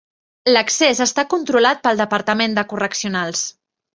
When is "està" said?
1.05-1.25